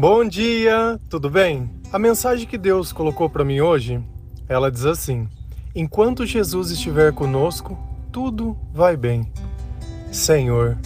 [0.00, 1.68] Bom dia, tudo bem?
[1.92, 4.00] A mensagem que Deus colocou para mim hoje,
[4.48, 5.26] ela diz assim:
[5.74, 7.76] Enquanto Jesus estiver conosco,
[8.12, 9.28] tudo vai bem.
[10.12, 10.78] Senhor,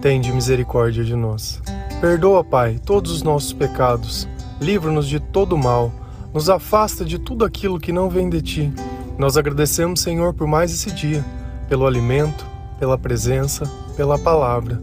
[0.00, 1.60] tende misericórdia de nós.
[2.00, 4.28] Perdoa, Pai, todos os nossos pecados.
[4.60, 5.90] Livra-nos de todo mal.
[6.32, 8.72] Nos afasta de tudo aquilo que não vem de ti.
[9.18, 11.24] Nós agradecemos, Senhor, por mais esse dia,
[11.68, 12.46] pelo alimento,
[12.78, 13.64] pela presença,
[13.96, 14.80] pela palavra.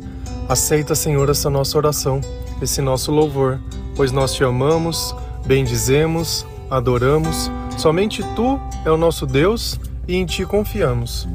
[0.49, 2.19] Aceita, Senhor, essa nossa oração,
[2.61, 3.61] esse nosso louvor
[3.97, 5.15] pois nós te amamos,
[5.45, 7.51] bendizemos, adoramos.
[7.77, 11.27] Somente tu é o nosso Deus e em ti confiamos.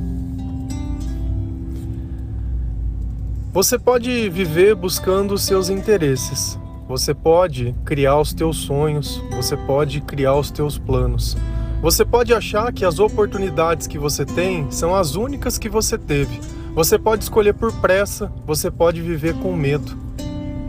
[3.53, 6.59] Você pode viver buscando os seus interesses.
[6.89, 11.37] Você pode criar os teus sonhos, você pode criar os teus planos.
[11.83, 16.41] Você pode achar que as oportunidades que você tem são as únicas que você teve.
[16.75, 19.97] Você pode escolher por pressa, você pode viver com medo.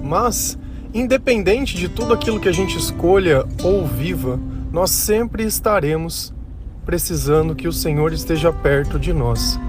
[0.04, 0.58] Mas
[0.94, 4.40] Independente de tudo aquilo que a gente escolha ou viva,
[4.72, 6.32] nós sempre estaremos
[6.85, 9.60] precisando que o Senhor esteja perto de nós.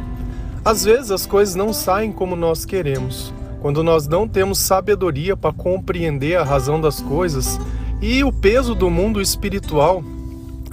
[0.63, 5.51] Às vezes as coisas não saem como nós queremos, quando nós não temos sabedoria para
[5.51, 7.59] compreender a razão das coisas
[8.03, 10.05] e o peso do mundo espiritual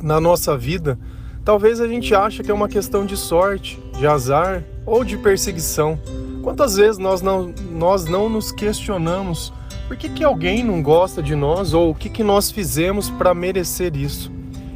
[0.04, 1.00] na nossa vida,
[1.46, 5.98] talvez a gente ache que é uma questão de sorte, de azar ou de perseguição.
[6.44, 9.54] Quantas vezes nós não, nós não nos questionamos
[9.92, 13.34] por que, que alguém não gosta de nós ou o que, que nós fizemos para
[13.34, 14.32] merecer isso?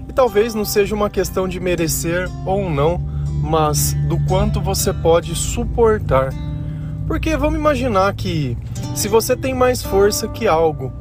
[0.10, 2.98] E talvez não seja uma questão de merecer ou não,
[3.42, 6.34] mas do quanto você pode suportar.
[7.08, 8.58] Porque vamos imaginar que
[8.94, 10.92] se você tem mais força que algo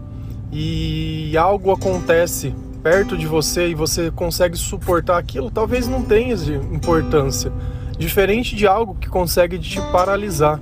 [0.52, 2.54] e algo acontece
[2.84, 6.36] perto de você e você consegue suportar aquilo, talvez não tenha
[6.72, 7.52] importância,
[7.98, 10.60] diferente de algo que consegue te paralisar.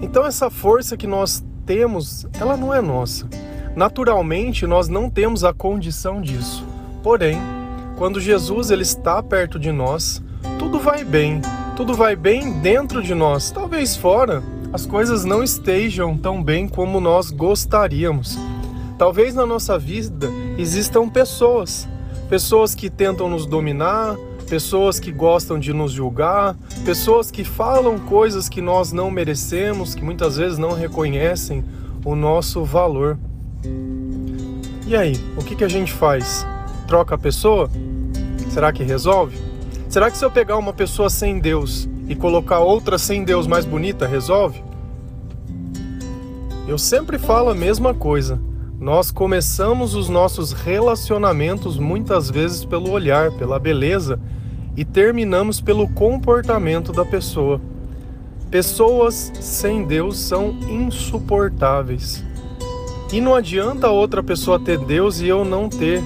[0.00, 3.28] Então essa força que nós temos, ela não é nossa.
[3.76, 6.64] Naturalmente, nós não temos a condição disso.
[7.02, 7.38] Porém,
[7.98, 10.22] quando Jesus ele está perto de nós,
[10.58, 11.42] tudo vai bem.
[11.76, 13.50] Tudo vai bem dentro de nós.
[13.50, 14.42] Talvez fora
[14.72, 18.38] as coisas não estejam tão bem como nós gostaríamos.
[18.96, 20.26] Talvez na nossa vida
[20.56, 21.86] existam pessoas,
[22.30, 24.16] pessoas que tentam nos dominar,
[24.48, 30.02] pessoas que gostam de nos julgar, pessoas que falam coisas que nós não merecemos, que
[30.02, 31.62] muitas vezes não reconhecem
[32.04, 33.18] o nosso valor.
[34.86, 36.46] E aí, o que, que a gente faz?
[36.86, 37.70] Troca a pessoa?
[38.50, 39.38] Será que resolve?
[39.88, 43.66] Será que se eu pegar uma pessoa sem Deus e colocar outra sem Deus mais
[43.66, 44.64] bonita, resolve?
[46.66, 48.40] Eu sempre falo a mesma coisa.
[48.80, 54.18] Nós começamos os nossos relacionamentos muitas vezes pelo olhar, pela beleza
[54.78, 57.60] e terminamos pelo comportamento da pessoa.
[58.48, 62.24] Pessoas sem Deus são insuportáveis.
[63.12, 66.00] E não adianta outra pessoa ter Deus e eu não ter.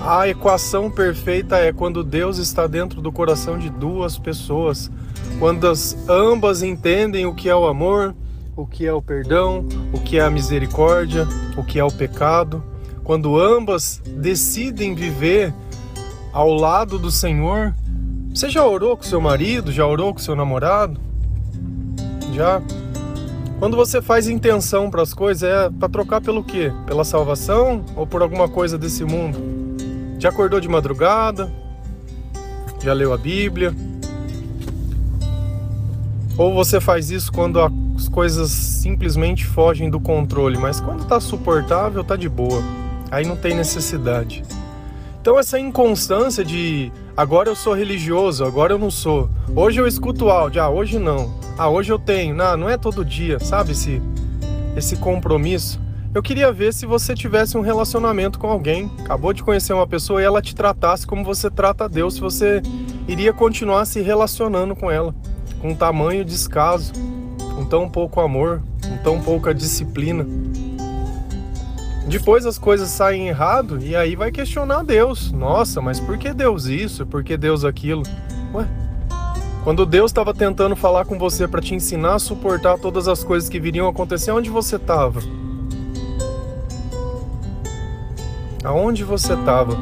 [0.00, 4.90] A equação perfeita é quando Deus está dentro do coração de duas pessoas,
[5.38, 8.12] quando as, ambas entendem o que é o amor,
[8.56, 12.60] o que é o perdão, o que é a misericórdia, o que é o pecado,
[13.04, 15.54] quando ambas decidem viver
[16.32, 17.72] ao lado do Senhor.
[18.36, 19.72] Você já orou com seu marido?
[19.72, 21.00] Já orou com seu namorado?
[22.34, 22.60] Já?
[23.58, 26.70] Quando você faz intenção para as coisas, é para trocar pelo quê?
[26.84, 29.38] Pela salvação ou por alguma coisa desse mundo?
[30.18, 31.50] Já acordou de madrugada?
[32.78, 33.74] Já leu a Bíblia?
[36.36, 42.04] Ou você faz isso quando as coisas simplesmente fogem do controle, mas quando está suportável,
[42.04, 42.62] tá de boa.
[43.10, 44.42] Aí não tem necessidade.
[45.22, 49.30] Então essa inconstância de agora eu sou religioso, agora eu não sou.
[49.54, 51.34] Hoje eu escuto áudio, ah, hoje não.
[51.56, 52.34] Ah, hoje eu tenho.
[52.34, 54.02] Não, não é todo dia, sabe esse
[54.76, 55.80] esse compromisso.
[56.14, 60.20] Eu queria ver se você tivesse um relacionamento com alguém, acabou de conhecer uma pessoa
[60.20, 62.62] e ela te tratasse como você trata Deus, se você
[63.08, 65.14] iria continuar se relacionando com ela
[65.60, 66.92] com tamanho descaso,
[67.54, 70.26] com tão pouco amor, com tão pouca disciplina.
[72.06, 75.32] Depois as coisas saem errado e aí vai questionar Deus.
[75.32, 77.04] Nossa, mas por que Deus isso?
[77.04, 78.04] Por que Deus aquilo?
[78.54, 78.66] Ué,
[79.64, 83.48] quando Deus estava tentando falar com você para te ensinar a suportar todas as coisas
[83.48, 85.20] que viriam acontecer, onde você estava?
[88.62, 89.76] Aonde você estava?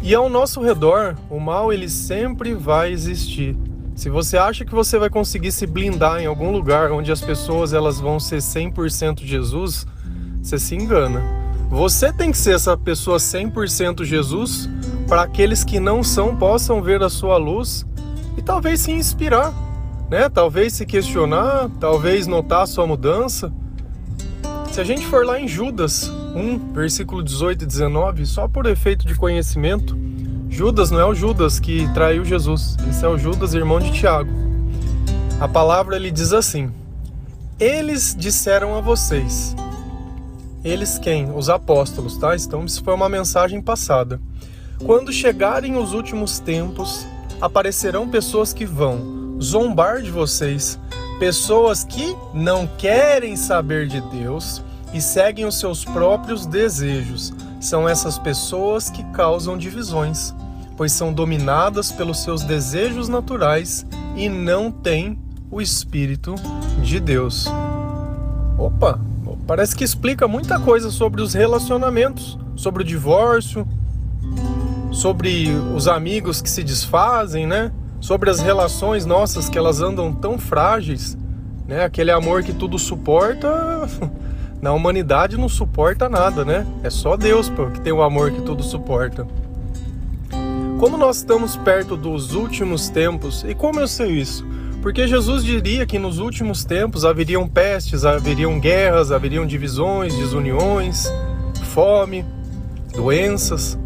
[0.00, 3.56] E ao nosso redor, o mal ele sempre vai existir.
[3.96, 7.72] Se você acha que você vai conseguir se blindar em algum lugar onde as pessoas
[7.72, 9.84] elas vão ser 100% Jesus,
[10.46, 11.22] você se engana.
[11.68, 14.70] Você tem que ser essa pessoa 100% Jesus
[15.08, 17.84] para aqueles que não são possam ver a sua luz
[18.36, 19.52] e talvez se inspirar,
[20.08, 20.28] né?
[20.28, 23.52] Talvez se questionar, talvez notar a sua mudança.
[24.70, 29.04] Se a gente for lá em Judas 1, versículo 18 e 19, só por efeito
[29.04, 29.98] de conhecimento,
[30.48, 34.30] Judas não é o Judas que traiu Jesus, esse é o Judas, irmão de Tiago.
[35.40, 36.70] A palavra ele diz assim:
[37.58, 39.56] Eles disseram a vocês.
[40.66, 41.30] Eles quem?
[41.30, 42.34] Os apóstolos, tá?
[42.34, 44.20] Então isso foi uma mensagem passada.
[44.84, 47.06] Quando chegarem os últimos tempos,
[47.40, 50.76] aparecerão pessoas que vão zombar de vocês,
[51.20, 54.60] pessoas que não querem saber de Deus
[54.92, 57.32] e seguem os seus próprios desejos.
[57.60, 60.34] São essas pessoas que causam divisões,
[60.76, 63.86] pois são dominadas pelos seus desejos naturais
[64.16, 65.16] e não têm
[65.48, 66.34] o Espírito
[66.82, 67.46] de Deus.
[68.58, 68.98] Opa,
[69.46, 73.66] parece que explica muita coisa sobre os relacionamentos, sobre o divórcio,
[74.90, 77.70] sobre os amigos que se desfazem, né?
[78.00, 81.16] Sobre as relações nossas que elas andam tão frágeis,
[81.66, 81.84] né?
[81.84, 83.48] Aquele amor que tudo suporta,
[84.60, 86.66] na humanidade não suporta nada, né?
[86.82, 89.26] É só Deus que tem o amor que tudo suporta.
[90.78, 94.46] Como nós estamos perto dos últimos tempos, e como eu sei isso?
[94.86, 101.12] Porque Jesus diria que nos últimos tempos haveriam pestes, haveriam guerras, haveriam divisões, desuniões,
[101.74, 102.24] fome,
[102.94, 103.76] doenças.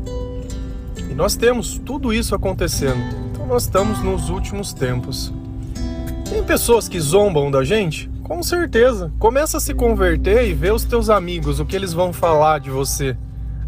[0.98, 3.00] E nós temos tudo isso acontecendo.
[3.32, 5.32] Então nós estamos nos últimos tempos.
[6.28, 8.10] Tem pessoas que zombam da gente?
[8.22, 9.10] Com certeza.
[9.18, 12.68] Começa a se converter e ver os teus amigos, o que eles vão falar de
[12.68, 13.16] você.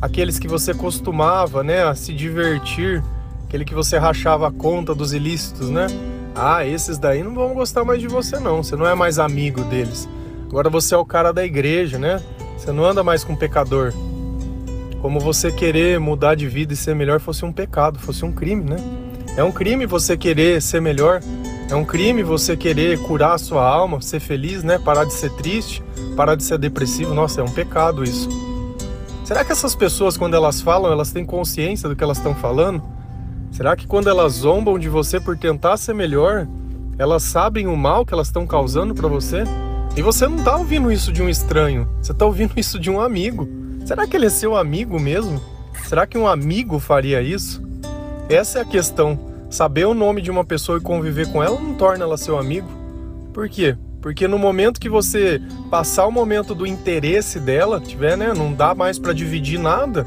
[0.02, 3.02] Aqueles que você costumava, né, a se divertir,
[3.46, 5.86] aquele que você rachava a conta dos ilícitos, né?
[6.34, 8.62] Ah, esses daí não vão gostar mais de você não.
[8.62, 10.08] Você não é mais amigo deles.
[10.48, 12.22] Agora você é o cara da igreja, né?
[12.56, 13.92] Você não anda mais com pecador.
[15.00, 18.62] Como você querer mudar de vida e ser melhor fosse um pecado, fosse um crime,
[18.62, 18.76] né?
[19.36, 21.20] É um crime você querer ser melhor,
[21.70, 24.78] é um crime você querer curar a sua alma, ser feliz, né?
[24.78, 25.82] Parar de ser triste,
[26.14, 27.14] parar de ser depressivo.
[27.14, 28.28] Nossa, é um pecado isso.
[29.24, 32.82] Será que essas pessoas, quando elas falam, elas têm consciência do que elas estão falando?
[33.52, 36.48] Será que quando elas zombam de você por tentar ser melhor,
[36.98, 39.44] elas sabem o mal que elas estão causando para você?
[39.94, 42.98] E você não está ouvindo isso de um estranho, você está ouvindo isso de um
[42.98, 43.46] amigo.
[43.84, 45.38] Será que ele é seu amigo mesmo?
[45.84, 47.62] Será que um amigo faria isso?
[48.26, 49.20] Essa é a questão.
[49.50, 52.68] Saber o nome de uma pessoa e conviver com ela não torna ela seu amigo.
[53.34, 53.76] Por quê?
[54.00, 58.74] Porque no momento que você passar o momento do interesse dela, tiver, né, não dá
[58.74, 60.06] mais para dividir nada,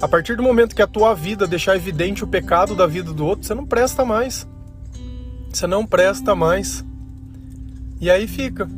[0.00, 3.26] a partir do momento que a tua vida deixar evidente o pecado da vida do
[3.26, 4.48] outro, você não presta mais.
[5.52, 6.84] Você não presta mais.
[8.00, 8.68] E aí fica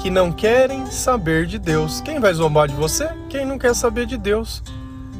[0.00, 2.00] que não querem saber de Deus.
[2.02, 3.08] Quem vai zombar de você?
[3.28, 4.62] Quem não quer saber de Deus.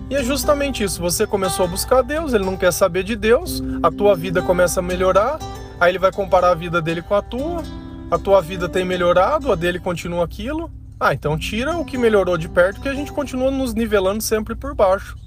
[0.08, 1.00] E é justamente isso.
[1.00, 4.81] Você começou a buscar Deus, ele não quer saber de Deus, a tua vida começa
[4.81, 5.38] a melhorar,
[5.81, 7.62] aí ele vai comparar a vida dele com a tua,
[8.10, 10.70] a tua vida tem melhorado, a dele continua aquilo.
[11.00, 14.54] Ah, então tira o que melhorou de perto, que a gente continua nos nivelando sempre
[14.54, 15.23] por baixo.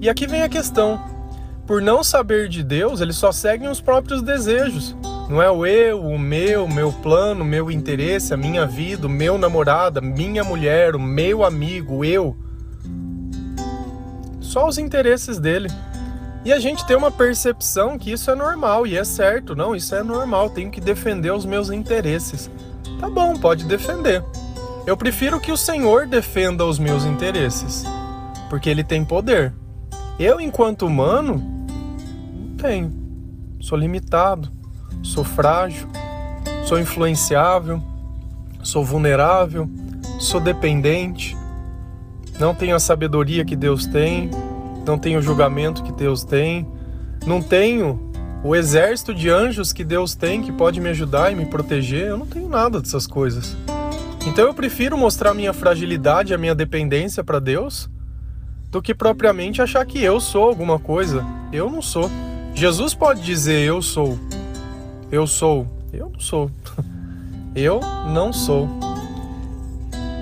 [0.00, 1.00] E aqui vem a questão.
[1.66, 4.96] Por não saber de Deus, eles só seguem os próprios desejos.
[5.28, 9.38] Não é o eu, o meu, meu plano, meu interesse, a minha vida, o meu
[9.38, 12.36] namorado, minha mulher, o meu amigo, eu.
[14.40, 15.68] Só os interesses dele.
[16.44, 19.54] E a gente tem uma percepção que isso é normal e é certo.
[19.54, 22.50] Não, isso é normal, tenho que defender os meus interesses.
[22.98, 24.24] Tá bom, pode defender.
[24.86, 27.84] Eu prefiro que o Senhor defenda os meus interesses,
[28.50, 29.54] porque ele tem poder.
[30.18, 31.42] Eu, enquanto humano,
[32.34, 32.92] não tenho.
[33.60, 34.60] Sou limitado
[35.02, 35.88] sou frágil,
[36.64, 37.82] sou influenciável,
[38.62, 39.68] sou vulnerável,
[40.18, 41.36] sou dependente,
[42.38, 44.30] não tenho a sabedoria que Deus tem,
[44.86, 46.66] não tenho o julgamento que Deus tem,
[47.26, 48.10] não tenho
[48.42, 52.16] o exército de anjos que Deus tem que pode me ajudar e me proteger, eu
[52.16, 53.56] não tenho nada dessas coisas.
[54.26, 57.88] Então eu prefiro mostrar minha fragilidade, a minha dependência para Deus,
[58.70, 61.26] do que propriamente achar que eu sou alguma coisa.
[61.52, 62.10] Eu não sou.
[62.54, 64.18] Jesus pode dizer eu sou,
[65.10, 65.66] eu sou.
[65.92, 66.50] Eu não sou.
[67.52, 68.68] Eu não sou.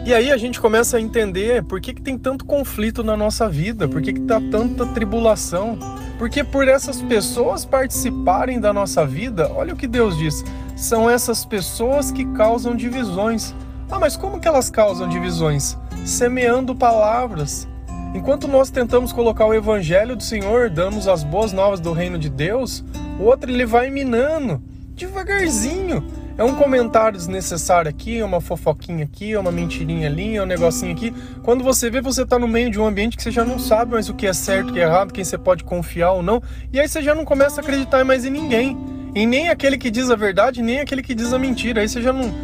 [0.07, 3.47] E aí a gente começa a entender por que, que tem tanto conflito na nossa
[3.47, 5.79] vida, por que, que tá tanta tribulação.
[6.19, 10.43] Porque por essas pessoas participarem da nossa vida, olha o que Deus diz,
[10.75, 13.55] são essas pessoas que causam divisões.
[13.91, 15.77] Ah, mas como que elas causam divisões?
[16.07, 17.69] Semeando palavras.
[18.19, 22.29] Enquanto nós tentamos colocar o evangelho do Senhor, damos as boas novas do reino de
[22.29, 22.85] Deus,
[23.17, 26.05] o outro ele vai minando devagarzinho.
[26.37, 30.47] É um comentário desnecessário aqui, é uma fofoquinha aqui, é uma mentirinha ali, é um
[30.47, 31.15] negocinho aqui.
[31.45, 33.93] Quando você vê, você tá no meio de um ambiente que você já não sabe
[33.93, 36.43] mais o que é certo, o que é errado, quem você pode confiar ou não.
[36.73, 38.77] E aí você já não começa a acreditar mais em ninguém.
[39.15, 41.83] E nem aquele que diz a verdade, nem aquele que diz a mentira.
[41.83, 42.35] Aí você já não.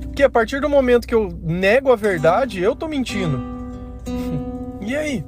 [0.00, 3.53] Porque a partir do momento que eu nego a verdade, eu tô mentindo.
[4.84, 5.24] E aí?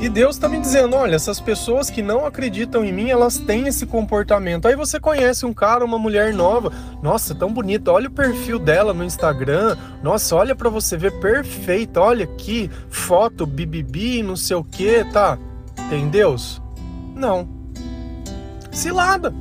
[0.00, 3.66] E Deus está me dizendo: olha, essas pessoas que não acreditam em mim, elas têm
[3.66, 4.66] esse comportamento.
[4.66, 8.94] Aí você conhece um cara, uma mulher nova, nossa, tão bonita, olha o perfil dela
[8.94, 14.64] no Instagram, nossa, olha para você ver perfeita, olha aqui, foto, bibibi, não sei o
[14.64, 15.38] que, tá?
[15.90, 16.62] Tem Deus?
[17.14, 17.46] Não.
[18.72, 19.34] Cilada.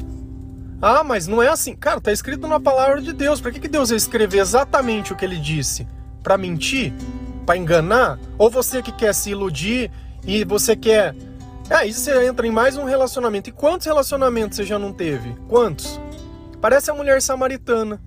[0.82, 1.76] Ah, mas não é assim.
[1.76, 3.40] Cara, tá escrito na palavra de Deus.
[3.40, 5.88] Por que, que Deus ia escrever exatamente o que ele disse?
[6.24, 6.94] Para mentir?
[7.50, 8.20] Para enganar?
[8.38, 9.89] Ou você que quer se iludir
[10.24, 11.15] e você quer.
[11.68, 13.50] Aí você entra em mais um relacionamento.
[13.50, 15.36] E quantos relacionamentos você já não teve?
[15.48, 16.00] Quantos?
[16.62, 18.00] Parece a mulher samaritana.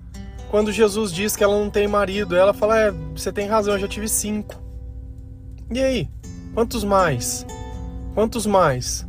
[0.49, 3.81] Quando Jesus diz que ela não tem marido, ela fala: É, você tem razão, eu
[3.81, 4.55] já tive cinco.
[5.69, 6.09] E aí?
[6.53, 7.45] Quantos mais?
[8.13, 9.05] Quantos mais?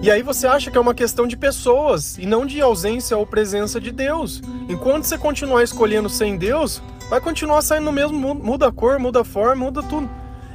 [0.00, 3.26] E aí você acha que é uma questão de pessoas e não de ausência ou
[3.26, 4.40] presença de Deus.
[4.66, 9.20] Enquanto você continuar escolhendo sem Deus, vai continuar saindo no mesmo, muda a cor, muda
[9.20, 10.08] a forma, muda tudo.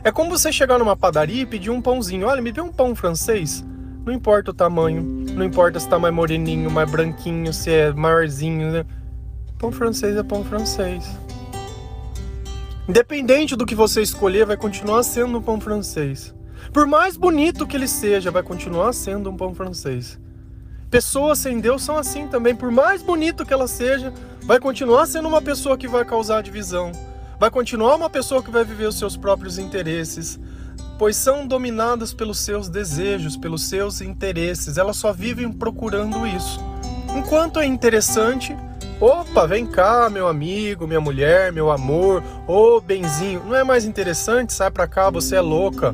[0.03, 2.27] É como você chegar numa padaria e pedir um pãozinho.
[2.27, 3.65] Olha, me dê um pão francês.
[4.05, 8.69] Não importa o tamanho, não importa se tá mais moreninho, mais branquinho, se é maiorzinho,
[8.69, 8.85] né?
[9.57, 11.09] Pão francês é pão francês.
[12.87, 16.35] Independente do que você escolher, vai continuar sendo um pão francês.
[16.73, 20.19] Por mais bonito que ele seja, vai continuar sendo um pão francês.
[20.93, 22.55] Pessoas sem Deus são assim também.
[22.55, 26.93] Por mais bonito que ela seja, vai continuar sendo uma pessoa que vai causar divisão
[27.43, 30.39] vai continuar uma pessoa que vai viver os seus próprios interesses,
[30.97, 34.77] pois são dominadas pelos seus desejos, pelos seus interesses.
[34.77, 36.57] Elas só vivem procurando isso.
[37.13, 38.55] Enquanto é interessante,
[38.97, 44.53] opa, vem cá, meu amigo, minha mulher, meu amor, ô benzinho, não é mais interessante?
[44.53, 45.93] Sai pra cá, você é louca.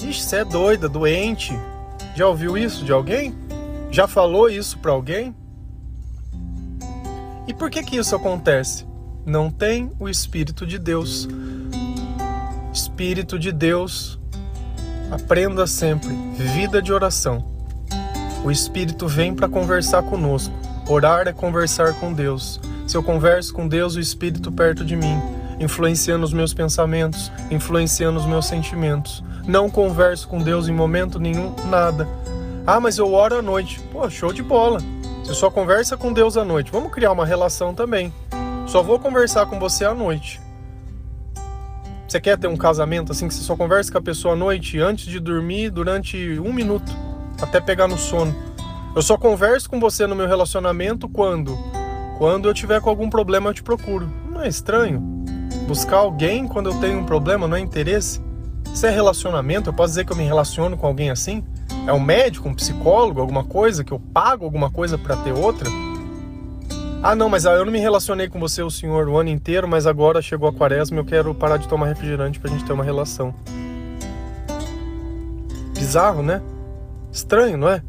[0.00, 1.58] Ixi, você é doida, doente.
[2.14, 3.34] Já ouviu isso de alguém?
[3.94, 5.34] Já falou isso para alguém?
[7.46, 8.84] E por que que isso acontece?
[9.26, 11.28] não tem o Espírito de Deus.
[12.72, 14.18] Espírito de Deus,
[15.10, 17.44] aprenda sempre, vida de oração.
[18.44, 20.54] O Espírito vem para conversar conosco.
[20.88, 22.60] Orar é conversar com Deus.
[22.86, 25.18] Se eu converso com Deus, o Espírito perto de mim,
[25.58, 29.24] influenciando os meus pensamentos, influenciando os meus sentimentos.
[29.46, 32.06] Não converso com Deus em momento nenhum, nada.
[32.66, 33.78] Ah, mas eu oro à noite.
[33.92, 34.78] Pô, show de bola.
[35.22, 36.72] Você só conversa com Deus à noite.
[36.72, 38.12] Vamos criar uma relação também.
[38.66, 40.40] Só vou conversar com você à noite.
[42.08, 44.78] Você quer ter um casamento assim que você só conversa com a pessoa à noite,
[44.78, 46.90] antes de dormir, durante um minuto,
[47.42, 48.34] até pegar no sono?
[48.96, 51.58] Eu só converso com você no meu relacionamento quando?
[52.16, 54.10] Quando eu tiver com algum problema eu te procuro.
[54.30, 55.00] Não é estranho?
[55.66, 58.22] Buscar alguém quando eu tenho um problema não é interesse?
[58.72, 61.44] Se é relacionamento, eu posso dizer que eu me relaciono com alguém assim?
[61.86, 65.68] É um médico, um psicólogo, alguma coisa que eu pago alguma coisa para ter outra?
[67.02, 69.86] Ah, não, mas eu não me relacionei com você, o senhor, o ano inteiro, mas
[69.86, 72.82] agora chegou a quaresma e eu quero parar de tomar refrigerante pra gente ter uma
[72.82, 73.34] relação.
[75.74, 76.40] Bizarro, né?
[77.12, 77.82] Estranho, não é?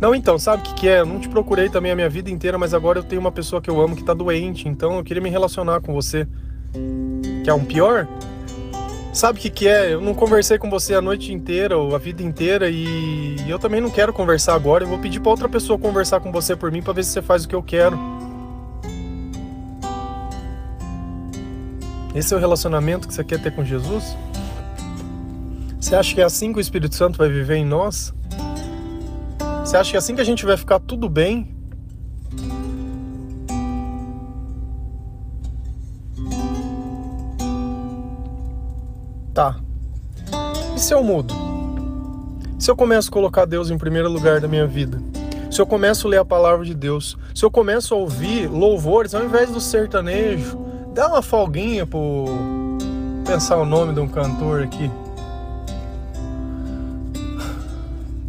[0.00, 1.00] Não, então, sabe o que, que é?
[1.00, 3.60] Eu não te procurei também a minha vida inteira, mas agora eu tenho uma pessoa
[3.60, 6.28] que eu amo que tá doente, então eu queria me relacionar com você.
[7.42, 8.06] Que é um pior?
[9.12, 9.92] Sabe o que, que é?
[9.92, 13.80] Eu não conversei com você a noite inteira ou a vida inteira e eu também
[13.80, 14.84] não quero conversar agora.
[14.84, 17.22] Eu vou pedir para outra pessoa conversar com você por mim para ver se você
[17.22, 17.98] faz o que eu quero.
[22.14, 24.16] Esse é o relacionamento que você quer ter com Jesus?
[25.80, 28.14] Você acha que é assim que o Espírito Santo vai viver em nós?
[29.64, 31.59] Você acha que é assim que a gente vai ficar tudo bem?
[39.40, 39.56] Tá.
[40.76, 41.34] E se eu mudo?
[42.58, 45.00] Se eu começo a colocar Deus em primeiro lugar da minha vida?
[45.50, 47.16] Se eu começo a ler a palavra de Deus?
[47.34, 50.58] Se eu começo a ouvir louvores ao invés do sertanejo?
[50.92, 52.26] Dá uma folguinha pro
[53.24, 54.90] pensar o nome de um cantor aqui.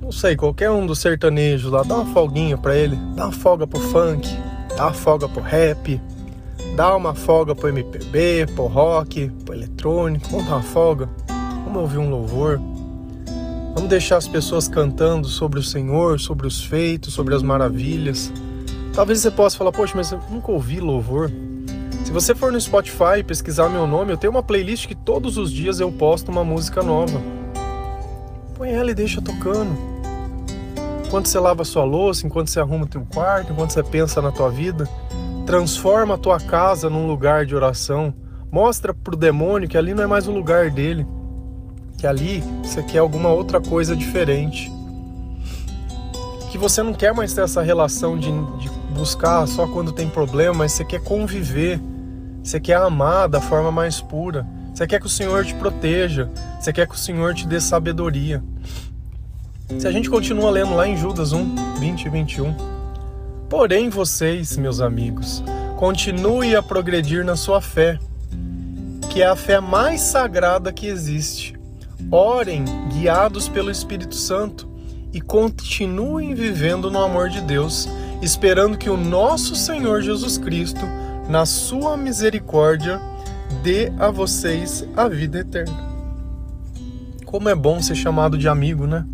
[0.01, 2.95] Não sei, qualquer um dos sertanejos lá, dá uma folguinha pra ele.
[3.17, 4.29] Dá uma folga pro funk,
[4.77, 5.99] dá uma folga pro rap,
[6.81, 10.27] dá uma folga pro MPB, pro rock, pro eletrônico.
[10.31, 11.07] Vamos dar uma folga.
[11.63, 12.59] Vamos ouvir um louvor.
[13.75, 18.33] Vamos deixar as pessoas cantando sobre o Senhor, sobre os feitos, sobre as maravilhas.
[18.95, 21.31] Talvez você possa falar, poxa, mas eu nunca ouvi louvor.
[22.03, 25.37] Se você for no Spotify e pesquisar meu nome, eu tenho uma playlist que todos
[25.37, 27.21] os dias eu posto uma música nova.
[28.55, 29.77] Põe ela e deixa tocando.
[31.05, 34.31] Enquanto você lava sua louça, enquanto você arruma o teu quarto, enquanto você pensa na
[34.31, 34.89] tua vida,
[35.51, 38.13] transforma a tua casa num lugar de oração.
[38.49, 41.05] Mostra pro demônio que ali não é mais o lugar dele.
[41.97, 44.71] Que ali você quer alguma outra coisa diferente.
[46.49, 50.59] Que você não quer mais ter essa relação de, de buscar só quando tem problema,
[50.59, 51.81] mas você quer conviver,
[52.41, 56.31] você quer amar da forma mais pura, você quer que o Senhor te proteja,
[56.61, 58.41] você quer que o Senhor te dê sabedoria.
[59.77, 62.80] Se a gente continua lendo lá em Judas 1, 20 e 21.
[63.51, 65.43] Porém, vocês, meus amigos,
[65.75, 67.99] continue a progredir na sua fé,
[69.09, 71.59] que é a fé mais sagrada que existe.
[72.09, 74.69] Orem, guiados pelo Espírito Santo,
[75.11, 77.89] e continuem vivendo no amor de Deus,
[78.21, 80.85] esperando que o nosso Senhor Jesus Cristo,
[81.27, 83.01] na sua misericórdia,
[83.61, 85.91] dê a vocês a vida eterna.
[87.25, 89.05] Como é bom ser chamado de amigo, né?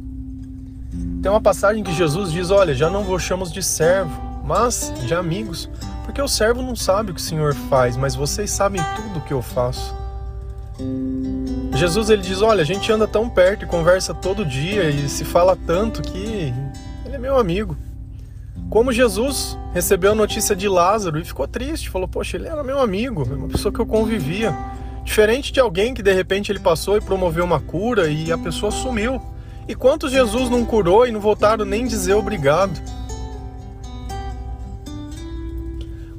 [1.24, 5.14] Tem uma passagem que Jesus diz: Olha, já não vos chamo de servo, mas de
[5.14, 5.70] amigos,
[6.06, 9.22] porque o servo não sabe o que o Senhor faz, mas vocês sabem tudo o
[9.22, 9.94] que eu faço.
[11.76, 15.26] Jesus ele diz: Olha, a gente anda tão perto e conversa todo dia e se
[15.26, 16.54] fala tanto que
[17.06, 17.76] ele é meu amigo.
[18.70, 22.80] Como Jesus recebeu a notícia de Lázaro e ficou triste, falou: Poxa, ele era meu
[22.80, 24.56] amigo, uma pessoa que eu convivia.
[25.04, 28.72] Diferente de alguém que de repente ele passou e promoveu uma cura e a pessoa
[28.72, 29.22] sumiu.
[29.68, 32.82] E quantos Jesus não curou e não voltaram nem dizer obrigado?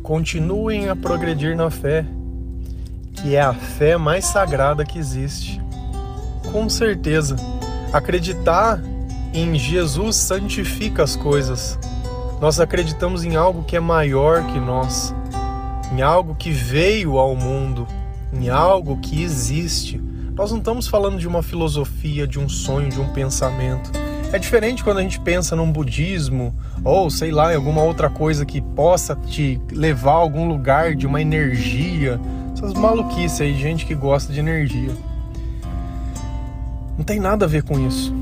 [0.08, 2.02] Continuem a progredir na fé,
[3.12, 5.60] que é a fé mais sagrada que existe.
[6.50, 7.36] Com certeza,
[7.92, 8.82] acreditar
[9.34, 11.78] em Jesus santifica as coisas.
[12.40, 15.14] Nós acreditamos em algo que é maior que nós,
[15.92, 17.86] em algo que veio ao mundo,
[18.32, 19.98] em algo que existe.
[20.34, 23.90] Nós não estamos falando de uma filosofia, de um sonho, de um pensamento.
[24.30, 26.54] É diferente quando a gente pensa num budismo
[26.84, 31.06] ou sei lá, em alguma outra coisa que possa te levar a algum lugar de
[31.06, 32.20] uma energia.
[32.52, 34.90] Essas maluquices aí, gente que gosta de energia.
[36.96, 38.14] Não tem nada a ver com isso.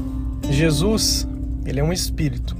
[0.48, 1.26] Jesus,
[1.64, 2.56] ele é um espírito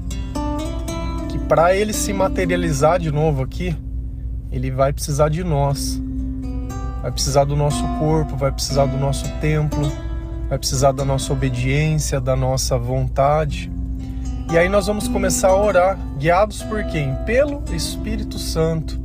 [1.29, 3.73] que para ele se materializar de novo aqui,
[4.51, 6.01] ele vai precisar de nós.
[7.01, 9.89] Vai precisar do nosso corpo, vai precisar do nosso templo,
[10.49, 13.71] vai precisar da nossa obediência, da nossa vontade.
[14.51, 17.13] E aí nós vamos começar a orar, guiados por quem?
[17.25, 18.99] Pelo Espírito Santo.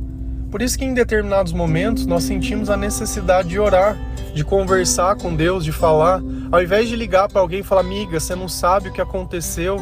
[0.49, 3.97] Por isso que em determinados momentos nós sentimos a necessidade de orar,
[4.33, 8.19] de conversar com Deus, de falar, ao invés de ligar para alguém e falar: "Amiga,
[8.19, 9.77] você não sabe o que aconteceu".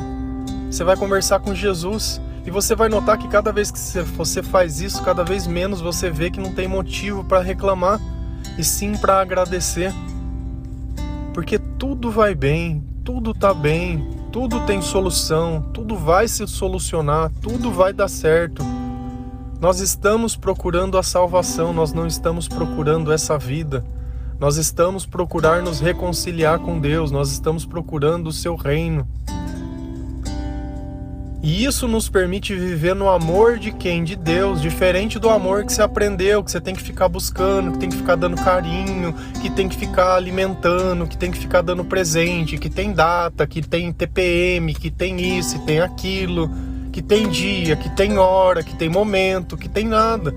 [0.70, 4.82] Você vai conversar com Jesus e você vai notar que cada vez que você faz
[4.82, 8.00] isso, cada vez menos você vê que não tem motivo para reclamar
[8.58, 9.94] e sim para agradecer.
[11.34, 17.72] Porque tudo vai bem, tudo tá bem, tudo tem solução, tudo vai se solucionar, tudo
[17.72, 18.64] vai dar certo.
[19.60, 23.86] Nós estamos procurando a salvação, nós não estamos procurando essa vida.
[24.40, 29.08] Nós estamos procurar nos reconciliar com Deus, nós estamos procurando o seu reino.
[31.44, 34.04] E isso nos permite viver no amor de quem?
[34.04, 37.80] De Deus, diferente do amor que você aprendeu, que você tem que ficar buscando, que
[37.80, 41.84] tem que ficar dando carinho, que tem que ficar alimentando, que tem que ficar dando
[41.84, 46.48] presente, que tem data, que tem TPM, que tem isso, que tem aquilo,
[46.92, 50.36] que tem dia, que tem hora, que tem momento, que tem nada.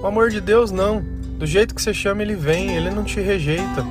[0.00, 1.02] O amor de Deus não.
[1.38, 3.84] Do jeito que você chama, ele vem, ele não te rejeita.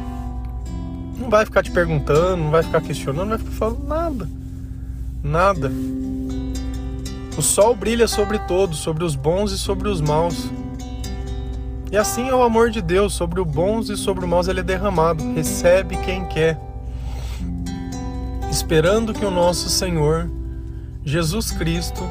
[1.18, 4.30] Não vai ficar te perguntando, não vai ficar questionando, não vai ficar falando nada.
[5.22, 5.99] Nada.
[7.40, 10.50] O sol brilha sobre todos, sobre os bons e sobre os maus.
[11.90, 14.60] E assim é o amor de Deus, sobre os bons e sobre os maus ele
[14.60, 15.24] é derramado.
[15.34, 16.60] Recebe quem quer.
[18.52, 20.30] Esperando que o nosso Senhor,
[21.06, 22.04] Jesus Cristo,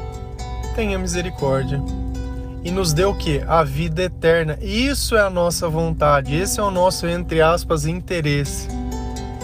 [0.73, 1.79] tenha misericórdia
[2.63, 3.39] e nos dê o que?
[3.47, 4.57] A vida eterna.
[4.59, 8.78] Isso é a nossa vontade, esse é o nosso, entre aspas, interesse.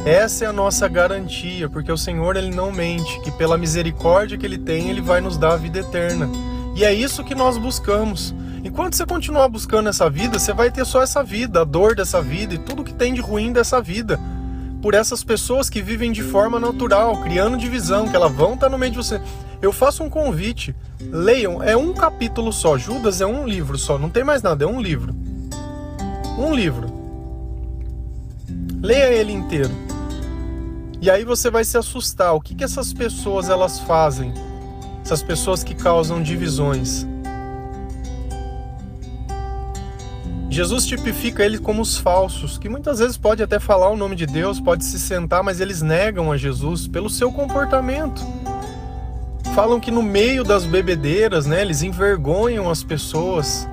[0.06, 4.46] Essa é a nossa garantia, porque o Senhor ele não mente, que pela misericórdia que
[4.46, 6.30] ele tem, ele vai nos dar a vida eterna.
[6.76, 8.32] E é isso que nós buscamos.
[8.64, 12.22] Enquanto você continuar buscando essa vida, você vai ter só essa vida, a dor dessa
[12.22, 14.20] vida e tudo que tem de ruim dessa vida.
[14.80, 18.78] Por essas pessoas que vivem de forma natural, criando divisão, que elas vão estar no
[18.78, 19.20] meio de você.
[19.60, 20.76] Eu faço um convite.
[21.00, 22.78] Leiam, é um capítulo só.
[22.78, 25.16] Judas é um livro só, não tem mais nada, é um livro.
[26.38, 26.94] Um livro.
[28.84, 29.85] Leia ele inteiro.
[31.02, 32.34] E aí você vai se assustar.
[32.34, 34.34] O que, que essas pessoas elas fazem?
[35.04, 37.06] Essas pessoas que causam divisões.
[40.50, 44.26] Jesus tipifica eles como os falsos, que muitas vezes pode até falar o nome de
[44.26, 48.26] Deus, pode se sentar, mas eles negam a Jesus pelo seu comportamento.
[49.54, 53.68] Falam que no meio das bebedeiras, né, eles envergonham as pessoas.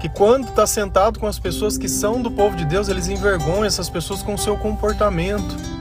[0.00, 3.64] Que quando está sentado com as pessoas que são do povo de Deus, eles envergonham
[3.64, 5.77] essas pessoas com o seu comportamento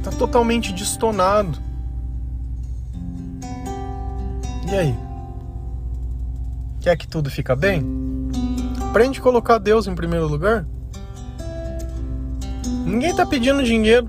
[0.00, 1.58] está totalmente distonado.
[4.70, 4.94] E aí?
[6.80, 7.84] Quer que tudo fica bem?
[8.88, 10.66] Aprende a colocar Deus em primeiro lugar.
[12.84, 14.08] Ninguém tá pedindo dinheiro,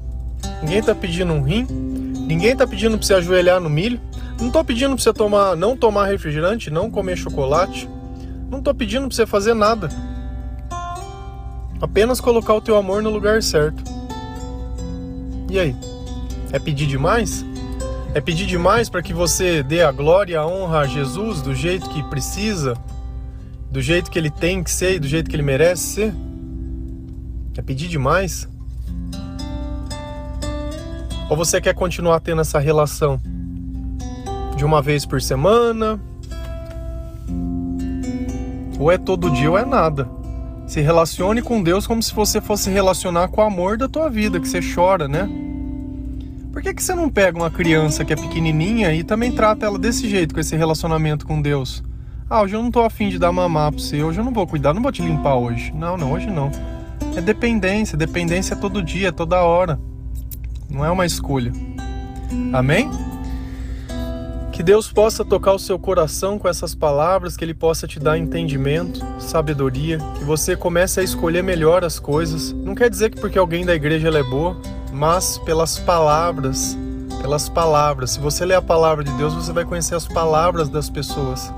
[0.61, 3.99] ninguém tá pedindo um rim, ninguém tá pedindo pra você ajoelhar no milho.
[4.39, 7.87] Não tô pedindo pra você tomar, não tomar refrigerante, não comer chocolate.
[8.49, 9.89] Não tô pedindo pra você fazer nada.
[11.81, 13.90] Apenas colocar o teu amor no lugar certo.
[15.51, 15.75] E aí?
[16.53, 17.45] É pedir demais?
[18.15, 21.53] É pedir demais para que você dê a glória e a honra a Jesus do
[21.53, 22.73] jeito que precisa,
[23.69, 26.13] do jeito que ele tem que ser e do jeito que ele merece ser?
[27.57, 28.47] É pedir demais?
[31.29, 33.19] Ou você quer continuar tendo essa relação
[34.55, 35.99] de uma vez por semana?
[38.79, 40.20] Ou é todo dia ou é nada.
[40.71, 44.39] Se relacione com Deus como se você fosse relacionar com o amor da tua vida,
[44.39, 45.29] que você chora, né?
[46.49, 49.77] Por que, que você não pega uma criança que é pequenininha e também trata ela
[49.77, 51.83] desse jeito, com esse relacionamento com Deus?
[52.29, 54.47] Ah, hoje eu não tô afim de dar mamar pra você, hoje eu não vou
[54.47, 55.73] cuidar, não vou te limpar hoje.
[55.75, 56.49] Não, não, hoje não.
[57.17, 59.77] É dependência, dependência é todo dia, toda hora.
[60.69, 61.51] Não é uma escolha.
[62.53, 62.89] Amém?
[64.61, 68.15] Que Deus possa tocar o seu coração com essas palavras, que Ele possa te dar
[68.15, 72.53] entendimento, sabedoria, que você comece a escolher melhor as coisas.
[72.53, 74.55] Não quer dizer que porque alguém da igreja é boa,
[74.93, 76.77] mas pelas palavras,
[77.23, 78.11] pelas palavras.
[78.11, 81.51] Se você ler a palavra de Deus, você vai conhecer as palavras das pessoas.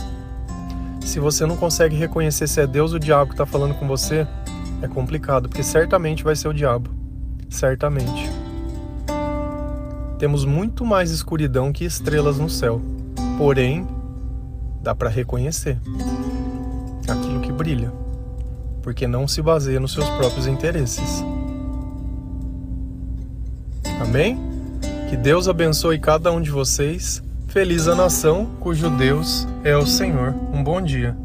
[1.01, 3.85] Se você não consegue reconhecer se é Deus ou o diabo que está falando com
[3.85, 4.25] você,
[4.81, 6.89] é complicado, porque certamente vai ser o diabo.
[7.49, 8.42] Certamente.
[10.23, 12.81] Temos muito mais escuridão que estrelas no céu.
[13.37, 13.85] Porém,
[14.81, 15.77] dá para reconhecer
[17.09, 17.91] aquilo que brilha,
[18.81, 21.21] porque não se baseia nos seus próprios interesses.
[23.99, 24.39] Amém?
[25.09, 27.21] Que Deus abençoe cada um de vocês.
[27.49, 30.33] Feliz a nação cujo Deus é o Senhor.
[30.53, 31.17] Um bom dia.